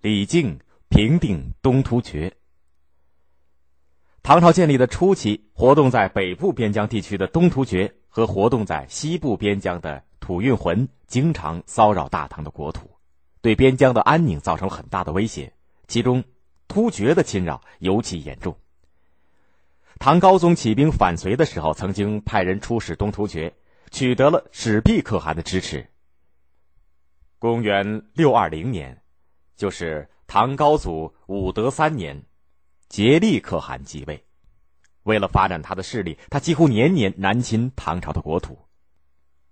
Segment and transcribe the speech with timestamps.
[0.00, 2.32] 李靖平定东突厥。
[4.22, 12.88] 唐朝建立的初期，活动在北部边疆地区的东突厥和活动在西部边疆的吐运浑经常骚扰大唐的国土，
[13.40, 15.52] 对边疆的安宁造成很大的威胁。
[15.88, 16.22] 其中，
[16.68, 18.56] 突厥的侵扰尤其严重。
[19.98, 23.52] 唐高宗起兵反隋的时候，曾经派人出使东突厥，
[23.90, 25.88] 取得了史毕可汗的支持。
[27.40, 29.02] 公元六二零年，
[29.58, 32.22] 就是唐高祖武德三年。
[32.88, 34.24] 竭力可汗即位，
[35.02, 38.58] 为了发展他的势力，他几乎年年南侵唐朝的国土。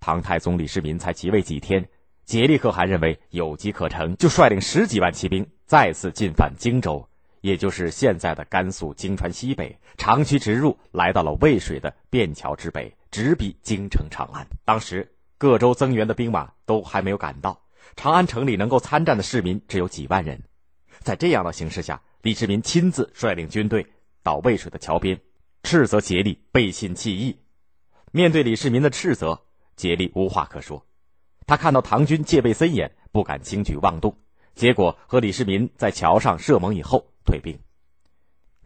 [0.00, 1.86] 唐太宗李世民才即位几天，
[2.24, 7.06] 竭力可汗认为有机可乘，就率领十几万骑兵再次进犯荆州，
[7.42, 14.46] 也就是现在的甘肃荆川西北，长驱直入，来到了渭水的便桥之北，直逼京城长安。
[14.64, 17.60] 当时各州增援的兵马都还没有赶到，
[17.94, 20.42] 长安城里能够参战的市民只有几万人，
[21.00, 22.02] 在这样的形势下。
[22.22, 23.86] 李世民亲自率领军队
[24.24, 25.20] 到渭水的桥边，
[25.62, 27.38] 斥责竭力背信弃义。
[28.10, 29.42] 面对李世民的斥责，
[29.76, 30.84] 竭力无话可说。
[31.46, 34.18] 他看到唐军戒备森严，不敢轻举妄动，
[34.56, 37.60] 结果和李世民在桥上设盟以后退兵。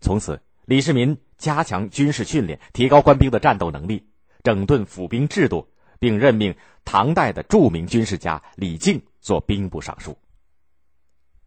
[0.00, 4.08] 从此，李世民加强军事训练，提高官兵的战斗能力，
[4.44, 5.68] 整顿府兵制度，
[5.98, 6.54] 并任命
[6.84, 10.16] 唐代的著名军事家李靖做兵部尚书。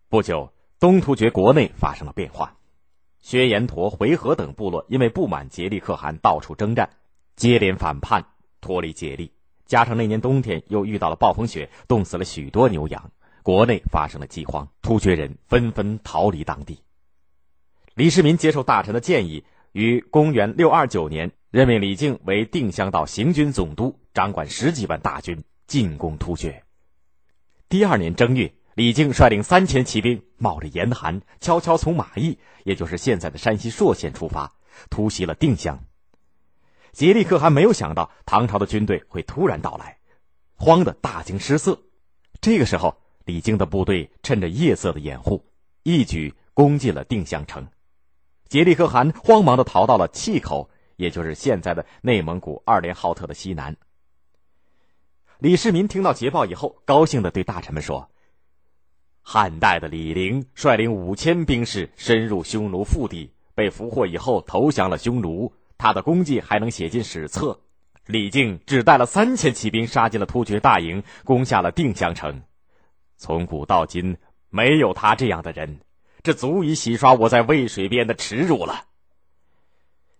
[0.10, 0.52] 不久。
[0.80, 2.58] 东突厥国内发生了变化，
[3.20, 6.90] 薛延陀、回纥等部落因为不满竭力可汗到处征战，
[7.36, 8.26] 接连反叛，
[8.62, 9.32] 脱离竭力。
[9.68, 13.12] 加上那年冬天又遇到了暴风雪，冻死了许多牛羊，
[13.44, 16.80] 国内发生了饥荒，突厥人纷纷逃离当地。
[17.94, 26.64] 李世民接受大臣的建议，于公元六二九年任命李靖为定襄道行军总督，掌管十几万大军进攻突厥。
[27.70, 28.54] 第二年正月。
[28.74, 34.54] 李靖率领三千骑兵，冒着严寒，悄悄从马邑，也就是现在的山西朔县出发，
[34.90, 35.84] 突袭了定襄。
[36.94, 39.98] 颉利可汗没有想到唐朝的军队会突然到来，
[40.56, 41.82] 慌得大惊失色。
[42.40, 45.46] 这个时候，李靖的部队趁着夜色的掩护，
[45.84, 47.68] 一举攻进了定襄城。
[48.50, 53.76] 颉利可汗慌忙的逃到了碛口，也就是现在的内蒙古二连浩特的西南。
[55.42, 58.12] 李世民听到捷报以后，高兴的对大臣们说。
[59.24, 65.52] 汉代的李陵率领五千兵士深入匈奴腹地，被俘获以后投降了匈奴。
[65.80, 67.60] 他的功绩还能写进史册。
[68.06, 72.44] 李靖只带了三千骑兵杀进了突厥大营，攻下了定襄城。
[73.18, 74.16] 从古到今，
[74.52, 75.80] 没有他这样的人，
[76.22, 78.86] 这足以洗刷我在渭水边的耻辱了。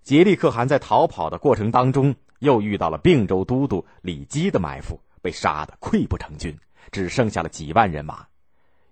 [0.02, 6.58] 竭力可汗在逃跑的过程当中，又遇到了并州都督李基的埋伏，被杀得溃不成军，
[6.92, 8.28] 只剩下了几万人马。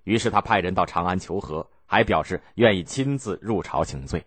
[0.04, 4.26] 于是他派人到长安求和，还表示愿意亲自入朝请罪。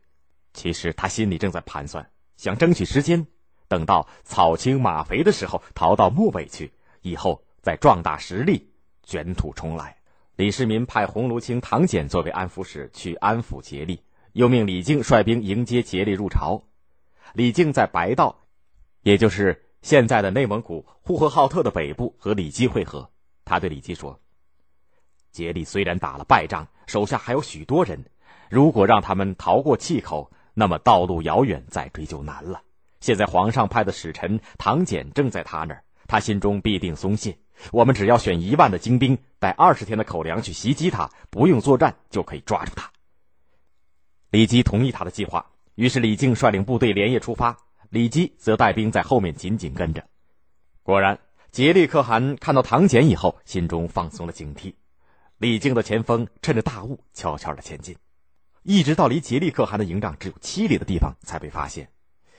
[0.53, 3.27] 其实他心里正在盘算，想争取时间，
[3.69, 8.71] 等到草青马肥的时候逃到漠北去，以后再壮大实力，
[9.03, 9.97] 卷土重来。
[10.37, 14.03] 李世民派鸿胪卿唐俭作为安抚使去安抚竭力，
[14.33, 16.65] 又命李靖率兵迎接竭力入朝。
[17.35, 18.45] 李靖在白道，
[19.03, 23.11] 也就是现在的内蒙古呼和浩特的北部和李基会合。
[23.45, 24.19] 他对李基说。
[25.31, 28.05] 杰力虽然打了败仗，手下还有许多人。
[28.49, 32.63] 如果让他们逃过气口，那么道路遥远，再追就难了。
[33.01, 37.37] 现在皇上派的使臣唐俭正在他那儿，他心中必定松懈。
[37.71, 42.93] 我们只要选一万的精兵，带二十天的口粮去袭击他，不用作战就可以抓住他。
[44.31, 47.57] 李基同意他的计划，于是李靖率领部队连夜出发，
[47.93, 50.03] 李基则带兵在后面紧紧跟着。
[50.83, 51.19] 果然，
[51.51, 54.73] 杰利可汗看到唐俭以后，心中放松了警惕。
[55.37, 57.95] 李靖的前锋趁着大雾悄悄的前进，
[58.63, 61.87] 一直到离杰利可汗的营帐只有七里的地方才被发现。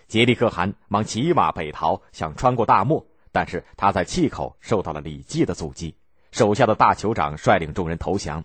[0.08, 5.96] 杰利可汗忙骑马北逃，想穿过大漠，但是他在碛口受到了李绩的阻击，
[6.31, 8.44] 手下的大酋长率领众人投降。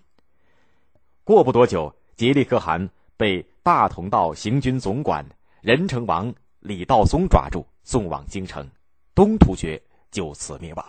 [1.25, 5.25] 过不多久，杰利可汗被大同道行军总管
[5.63, 8.69] 任城王李道松抓住，送往京城，
[9.15, 10.85] 东突厥就此灭亡。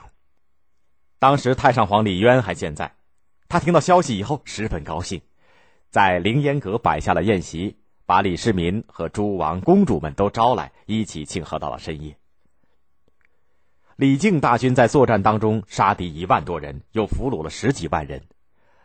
[1.20, 2.96] 当时太上皇李渊还健在。
[3.48, 5.22] 他听到消息以后十分高兴，
[5.90, 7.76] 在凌烟阁摆下了宴席，
[8.06, 12.16] 把李世民和诸王公主们都招来，一起庆贺到了深夜。
[13.96, 18.22] 李靖大军在作战当中杀敌一万多人，又俘虏了十几万人。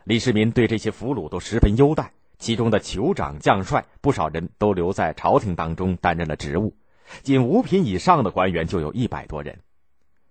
[0.03, 6.75] 李世民对这些俘虏都十分优待，其中的酋长、将帅不少人都留在朝廷当中担任了职务，
[7.23, 9.59] 仅五品以上的官员就有一百多人，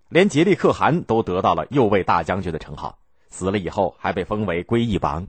[0.08, 2.98] 连竭力可汗都得到了右卫大将军的称号。
[3.30, 5.26] 死了以后，还被封为归义王。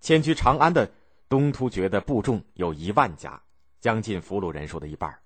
[0.00, 0.90] 迁居长安的
[1.28, 3.40] 东突厥的部众有一万家，
[3.80, 5.18] 将近俘虏人数的一半。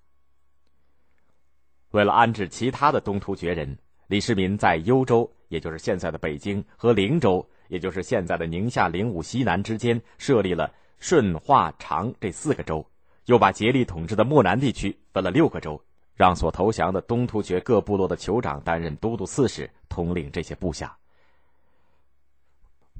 [1.91, 3.77] 为了安置其他的东突厥人，
[4.07, 12.85] 李世民在幽州，也就是现在的北京，和灵州，也就是现在的宁夏灵武西南之间，设立了顺、化、长这四个州，
[13.25, 15.81] 又把竭力统治的漠南地区分了六个州，
[16.15, 20.97] 让所投降的东突厥各部落的酋长担任都督刺史，统领这些部下。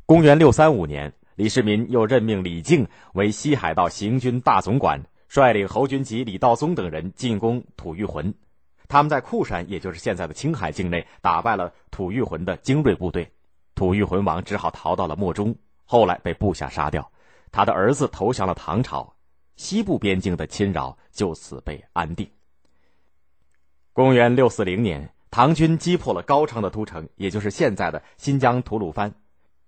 [0.06, 8.34] 公元六三五年，李世民又任命李靖为西海道行军大总管，率领侯君集、李道宗等人进攻吐谷浑。
[8.88, 13.30] 他们在库山，也就是现在的青海境内，打败了吐谷浑的精锐部队，
[13.78, 17.10] 吐谷浑王只好逃到了漠中，后来被部下杀掉。
[17.52, 19.14] 他的儿子投降了唐朝，
[19.56, 22.30] 西部边境的侵扰就此被安定。
[23.94, 29.14] 公元六四零年，唐军击破了高昌的都城，也就是现在的新疆吐鲁番，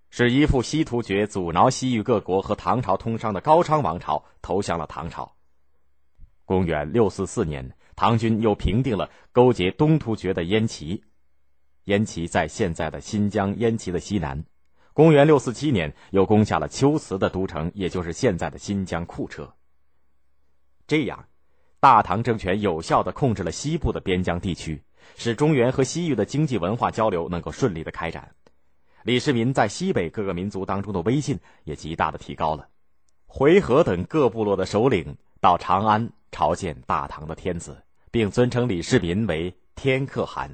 [0.09, 5.31] 使依附西突厥、阻挠西域各国和唐朝通商的高昌王朝投降了唐朝。
[6.45, 7.71] 公元六四四年。
[7.95, 11.03] 唐军又平定了勾结东突厥的燕齐，
[11.89, 14.43] 燕齐在现在的新疆燕齐的西南。
[14.93, 19.51] 公元六四七年，又攻下了龟兹的都城，也就是现在的新疆库车。
[20.85, 21.25] 这样，
[21.79, 24.81] 大唐政权有效的控制了西部的边疆地区，
[25.17, 28.35] 使中原和西域的经济文化交流能够顺利的开展。
[29.03, 32.67] 李世民在西北各个民族当中的威信也极大的提高了。
[33.25, 37.83] 回纥等各部落的首领到长安朝见大唐的天子。
[38.11, 40.49] 并尊称李世民为天可汗。